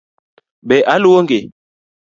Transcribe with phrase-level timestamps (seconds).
[0.67, 1.39] Be aluongi?